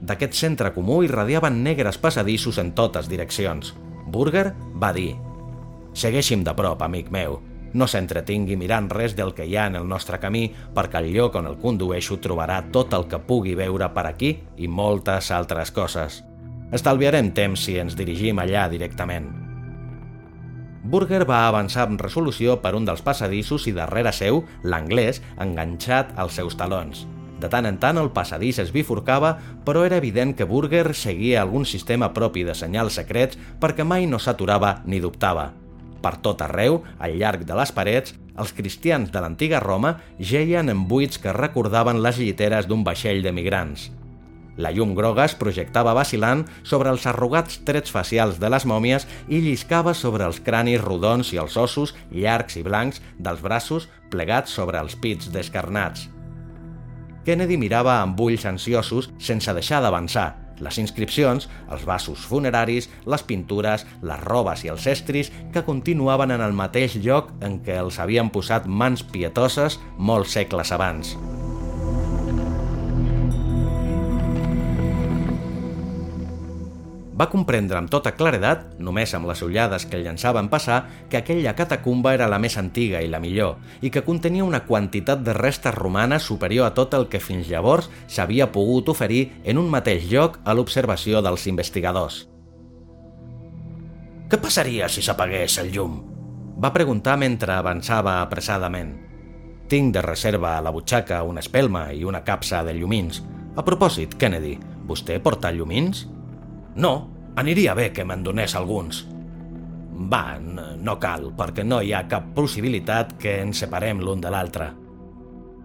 [0.00, 3.74] D'aquest centre comú irradiaven negres passadissos en totes direccions.
[4.06, 5.16] Burger va dir
[5.98, 7.40] «Segueixi'm de prop, amic meu.
[7.74, 11.34] No s'entretingui mirant res del que hi ha en el nostre camí perquè el lloc
[11.36, 16.22] on el condueixo trobarà tot el que pugui veure per aquí i moltes altres coses.
[16.72, 19.28] Estalviarem temps si ens dirigim allà directament».
[20.88, 26.38] Burger va avançar amb resolució per un dels passadissos i darrere seu, l'anglès, enganxat als
[26.38, 27.04] seus talons.
[27.38, 31.66] De tant en tant el passadís es bifurcava, però era evident que Burger seguia algun
[31.66, 35.52] sistema propi de senyals secrets perquè mai no s'aturava ni dubtava.
[36.02, 40.84] Per tot arreu, al llarg de les parets, els cristians de l'antiga Roma geien en
[40.90, 43.88] buits que recordaven les lliteres d'un vaixell de migrants.
[44.58, 49.38] La llum groga es projectava vacilant sobre els arrugats trets facials de les mòmies i
[49.44, 54.82] lliscava sobre els cranis rodons i els ossos llargs i blancs dels braços plegats sobre
[54.82, 56.08] els pits descarnats.
[57.28, 60.30] Kennedy mirava amb ulls ansiosos sense deixar d'avançar.
[60.64, 66.40] Les inscripcions, els vasos funeraris, les pintures, les robes i els estris que continuaven en
[66.46, 71.12] el mateix lloc en què els havien posat mans pietoses molts segles abans.
[77.18, 82.12] Va comprendre amb tota claredat, només amb les ullades que llançaven passar, que aquella catacumba
[82.14, 86.22] era la més antiga i la millor, i que contenia una quantitat de restes romanes
[86.22, 90.54] superior a tot el que fins llavors s'havia pogut oferir en un mateix lloc a
[90.54, 92.20] l'observació dels investigadors.
[94.28, 95.96] Què passaria si s'apagués el llum?
[96.62, 98.92] Va preguntar mentre avançava apressadament.
[99.68, 103.24] Tinc de reserva a la butxaca una espelma i una capsa de llumins.
[103.56, 104.54] A propòsit, Kennedy,
[104.86, 106.04] vostè porta llumins?
[106.78, 106.92] No,
[107.34, 109.02] aniria bé que me'n donés alguns.
[109.98, 114.68] Va, no cal, perquè no hi ha cap possibilitat que ens separem l'un de l'altre.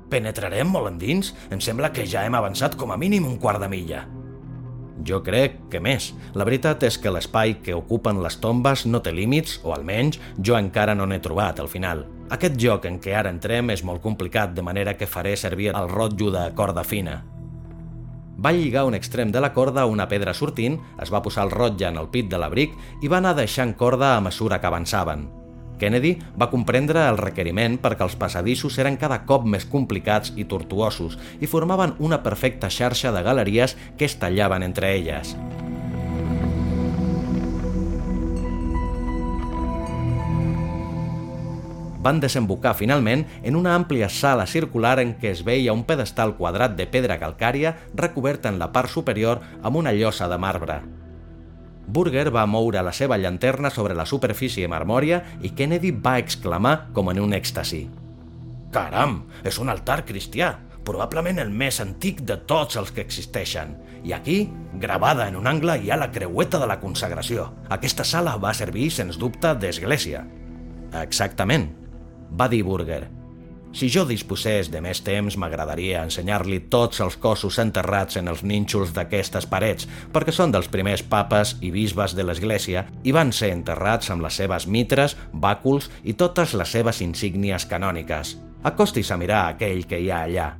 [0.09, 1.31] Penetrarem molt endins?
[1.53, 4.03] Em sembla que ja hem avançat com a mínim un quart de milla.
[5.05, 6.11] Jo crec que més.
[6.33, 10.57] La veritat és que l'espai que ocupen les tombes no té límits, o almenys jo
[10.57, 12.05] encara no n'he trobat al final.
[12.33, 15.89] Aquest joc en què ara entrem és molt complicat, de manera que faré servir el
[15.89, 17.19] rotllo de corda fina.
[18.43, 21.53] Va lligar un extrem de la corda a una pedra sortint, es va posar el
[21.53, 25.29] rotlle en el pit de l'abric i va anar deixant corda a mesura que avançaven.
[25.79, 31.17] Kennedy va comprendre el requeriment perquè els passadissos eren cada cop més complicats i tortuosos
[31.39, 35.37] i formaven una perfecta xarxa de galeries que es tallaven entre elles.
[42.03, 46.75] Van desembocar finalment en una àmplia sala circular en què es veia un pedestal quadrat
[46.75, 50.81] de pedra calcària recobert en la part superior amb una llosa de marbre.
[51.87, 57.11] Burger va moure la seva llanterna sobre la superfície marmòria i Kennedy va exclamar com
[57.11, 57.87] en un èxtasi.
[58.73, 63.75] Caram, és un altar cristià, probablement el més antic de tots els que existeixen.
[64.03, 64.37] I aquí,
[64.79, 67.51] gravada en un angle, hi ha la creueta de la consagració.
[67.69, 70.25] Aquesta sala va servir, sens dubte, d'església.
[71.03, 71.69] Exactament,
[72.37, 73.03] va dir Burger.
[73.73, 78.91] Si jo disposés de més temps, m'agradaria ensenyar-li tots els cossos enterrats en els nínxols
[78.93, 84.11] d'aquestes parets, perquè són dels primers papes i bisbes de l'Església i van ser enterrats
[84.13, 88.35] amb les seves mitres, bàculs i totes les seves insígnies canòniques.
[88.63, 90.51] Acostis a mirar aquell que hi ha allà.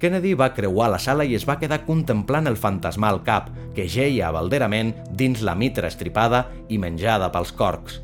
[0.00, 4.32] Kennedy va creuar la sala i es va quedar contemplant el fantasmal cap, que geia
[4.34, 8.00] balderament dins la mitra estripada i menjada pels corcs.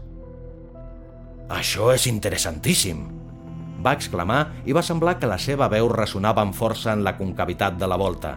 [1.49, 3.07] Això és interessantíssim,
[3.85, 7.79] va exclamar i va semblar que la seva veu ressonava amb força en la concavitat
[7.79, 8.37] de la volta.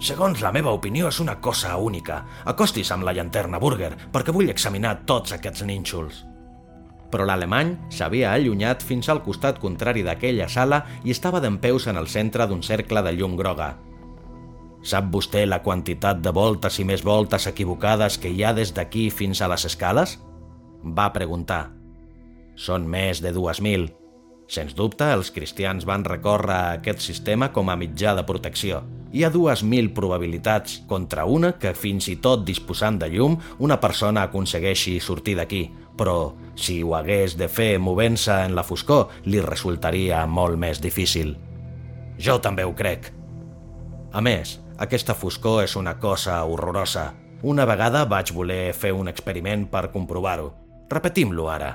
[0.00, 2.22] Segons la meva opinió, és una cosa única.
[2.48, 6.22] Acostis amb la llanterna Burger, perquè vull examinar tots aquests nínxols.
[7.10, 12.08] Però l'alemany s'havia allunyat fins al costat contrari d'aquella sala i estava dempeus en el
[12.08, 13.74] centre d'un cercle de llum groga.
[14.80, 19.10] Sap vostè la quantitat de voltes i més voltes equivocades que hi ha des d'aquí
[19.10, 20.16] fins a les escales?
[20.80, 21.79] Va preguntar.
[22.60, 23.88] Són més de dues mil,
[24.50, 28.80] Sens dubte, els cristians van recórrer a aquest sistema com a mitjà de protecció.
[29.14, 33.76] Hi ha dues mil probabilitats contra una que, fins i tot disposant de llum, una
[33.78, 35.60] persona aconsegueixi sortir d'aquí,
[35.94, 41.36] però si ho hagués de fer movent-se en la foscor, li resultaria molt més difícil.
[42.18, 43.12] Jo també ho crec.
[44.10, 47.12] A més, aquesta foscor és una cosa horrorosa.
[47.46, 50.50] Una vegada vaig voler fer un experiment per comprovar-ho.
[50.90, 51.70] Repetim-lo ara.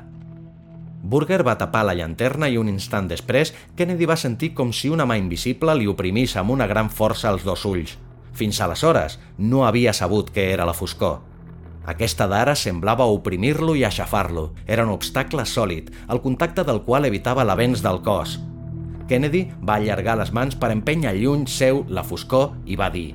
[1.05, 5.05] Burger va tapar la llanterna i un instant després Kennedy va sentir com si una
[5.05, 7.93] mà invisible li oprimís amb una gran força els dos ulls.
[8.33, 11.19] Fins aleshores no havia sabut què era la foscor.
[11.85, 14.47] Aquesta d'ara semblava oprimir-lo i aixafar-lo.
[14.65, 18.39] Era un obstacle sòlid, el contacte del qual evitava l'avenç del cos.
[19.05, 23.11] Kennedy va allargar les mans per empènyer lluny seu la foscor i va dir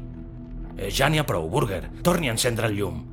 [0.78, 1.88] eh, «Ja n'hi ha prou, Burger.
[2.06, 3.09] Torni a encendre el llum»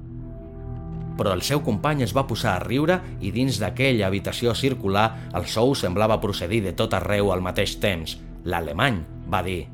[1.18, 5.08] però el seu company es va posar a riure i dins d'aquella habitació circular
[5.38, 8.20] el sou semblava procedir de tot arreu al mateix temps.
[8.48, 9.66] L'alemany va dir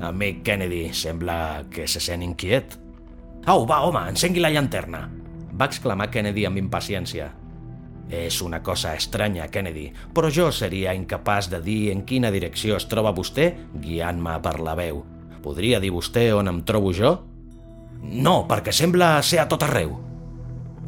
[0.00, 2.76] Amic Kennedy, sembla que se sent inquiet.
[3.46, 5.06] Au, va, home, encengui la llanterna!
[5.56, 7.30] Va exclamar Kennedy amb impaciència.
[8.10, 12.88] És una cosa estranya, Kennedy, però jo seria incapaç de dir en quina direcció es
[12.90, 15.04] troba vostè guiant-me per la veu.
[15.40, 17.14] Podria dir vostè on em trobo jo?
[18.02, 19.98] No, perquè sembla ser a tot arreu.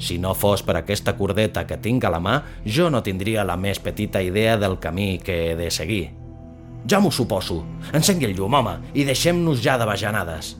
[0.02, 3.56] Si no fos per aquesta cordeta que tinc a la mà, jo no tindria la
[3.56, 6.10] més petita idea del camí que he de seguir.
[6.88, 7.60] Ja m'ho suposo.
[7.94, 10.56] Encengui el llum, home, i deixem-nos ja de bajanades.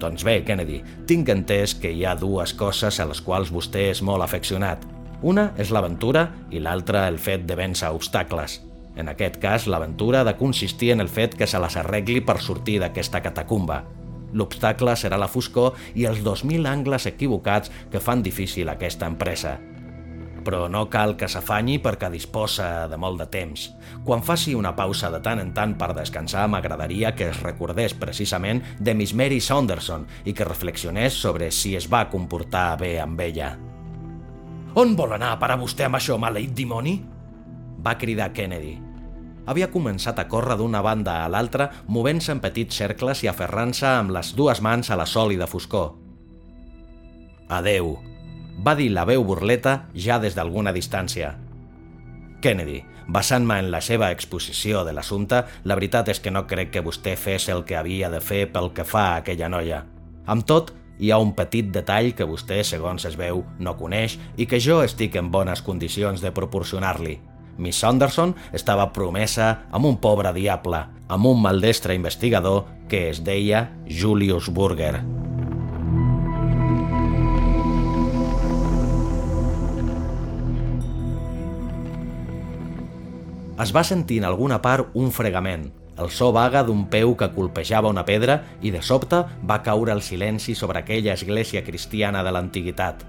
[0.00, 4.00] Doncs bé, Kennedy, tinc entès que hi ha dues coses a les quals vostè és
[4.02, 4.82] molt afeccionat.
[5.22, 8.58] Una és l'aventura i l'altra el fet de vèncer obstacles.
[8.96, 12.40] En aquest cas, l'aventura ha de consistir en el fet que se les arregli per
[12.40, 13.84] sortir d'aquesta catacumba.
[14.32, 19.58] L'obstacle serà la foscor i els 2.000 angles equivocats que fan difícil aquesta empresa.
[20.40, 23.66] Però no cal que s'afanyi perquè disposa de molt de temps.
[24.06, 28.62] Quan faci una pausa de tant en tant per descansar, m'agradaria que es recordés precisament
[28.78, 33.56] de Miss Mary Saunderson i que reflexionés sobre si es va comportar bé amb ella.
[34.80, 37.00] On vol anar a parar vostè amb això, maleït dimoni?
[37.84, 38.89] Va cridar Kennedy
[39.50, 44.14] havia començat a córrer d'una banda a l'altra, movent-se en petits cercles i aferrant-se amb
[44.14, 45.96] les dues mans a la sòlida foscor.
[47.50, 47.96] Adeu,
[48.62, 51.34] va dir la veu burleta ja des d'alguna distància.
[52.40, 56.84] Kennedy, basant-me en la seva exposició de l'assumpte, la veritat és que no crec que
[56.86, 59.82] vostè fes el que havia de fer pel que fa a aquella noia.
[60.30, 60.70] Amb tot,
[61.00, 64.82] hi ha un petit detall que vostè, segons es veu, no coneix i que jo
[64.84, 67.18] estic en bones condicions de proporcionar-li.
[67.60, 70.80] Miss Sanderson estava promesa amb un pobre diable,
[71.12, 75.02] amb un maldestre investigador que es deia Julius Burger.
[83.60, 85.68] Es va sentir en alguna part un fregament,
[86.00, 90.00] el so vaga d'un peu que colpejava una pedra i de sobte va caure el
[90.00, 93.04] silenci sobre aquella església cristiana de l'antiguitat.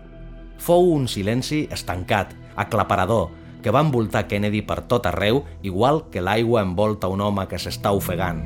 [0.60, 3.30] Fou un silenci estancat, aclaparador,
[3.62, 7.94] que va envoltar Kennedy per tot arreu, igual que l'aigua envolta un home que s'està
[7.96, 8.44] ofegant.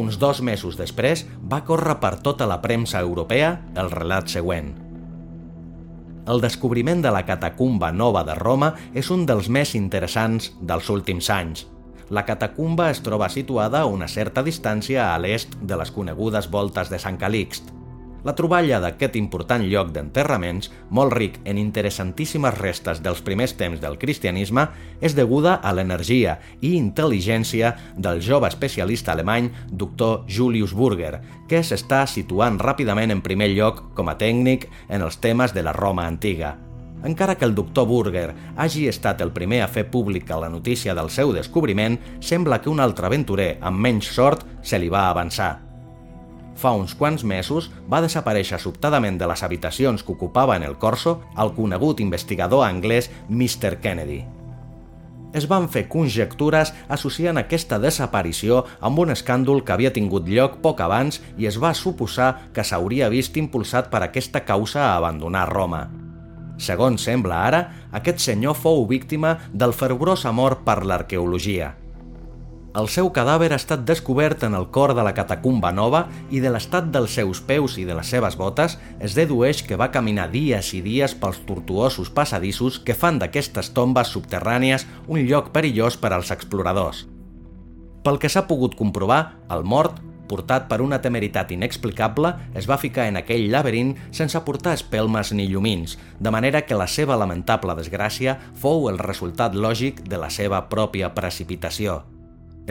[0.00, 4.72] uns dos mesos després, va córrer per tota la premsa europea el relat següent.
[6.30, 11.30] El descobriment de la catacumba nova de Roma és un dels més interessants dels últims
[11.30, 11.66] anys.
[12.10, 16.90] La catacumba es troba situada a una certa distància a l'est de les conegudes voltes
[16.90, 17.70] de Sant Calixt,
[18.24, 23.96] la troballa d'aquest important lloc d'enterraments, molt ric en interessantíssimes restes dels primers temps del
[23.98, 24.66] cristianisme,
[25.00, 32.04] és deguda a l'energia i intel·ligència del jove especialista alemany doctor Julius Burger, que s'està
[32.06, 36.58] situant ràpidament en primer lloc com a tècnic en els temes de la Roma antiga.
[37.04, 41.08] Encara que el doctor Burger hagi estat el primer a fer pública la notícia del
[41.10, 45.70] seu descobriment, sembla que un altre aventurer amb menys sort se li va avançar
[46.60, 51.20] fa uns quants mesos va desaparèixer sobtadament de les habitacions que ocupava en el Corso
[51.44, 53.80] el conegut investigador anglès Mr.
[53.80, 54.20] Kennedy.
[55.32, 60.82] Es van fer conjectures associant aquesta desaparició amb un escàndol que havia tingut lloc poc
[60.82, 65.84] abans i es va suposar que s'hauria vist impulsat per aquesta causa a abandonar Roma.
[66.60, 67.60] Segons sembla ara,
[67.96, 71.74] aquest senyor fou víctima del fervorós amor per l'arqueologia–
[72.70, 76.52] el seu cadàver ha estat descobert en el cor de la catacumba nova i de
[76.54, 80.70] l'estat dels seus peus i de les seves botes es dedueix que va caminar dies
[80.78, 86.30] i dies pels tortuosos passadissos que fan d'aquestes tombes subterrànies un lloc perillós per als
[86.30, 87.08] exploradors.
[88.06, 89.98] Pel que s'ha pogut comprovar, el mort,
[90.30, 95.48] portat per una temeritat inexplicable, es va ficar en aquell laberint sense portar espelmes ni
[95.50, 100.62] llumins, de manera que la seva lamentable desgràcia fou el resultat lògic de la seva
[100.70, 102.00] pròpia precipitació.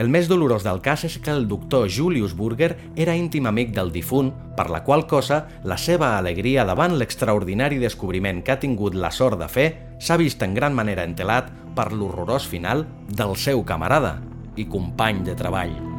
[0.00, 3.92] El més dolorós del cas és que el doctor Julius Burger era íntim amic del
[3.92, 9.12] difunt, per la qual cosa la seva alegria davant l'extraordinari descobriment que ha tingut la
[9.12, 9.68] sort de fer
[10.00, 14.16] s'ha vist en gran manera entelat per l'horrorós final del seu camarada
[14.56, 15.89] i company de treball.